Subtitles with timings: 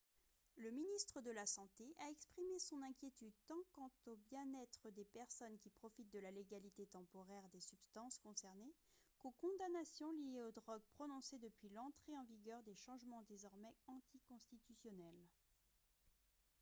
[0.57, 5.59] le ministre de la santé a exprimé son inquiétude tant quant au bien-être des personnes
[5.59, 8.73] qui profitent de la légalité temporaire des substances concernées
[9.19, 15.21] qu'aux condamnations liées aux drogues prononcées depuis l'entrée en vigueur des changements désormais anticonstitutionnels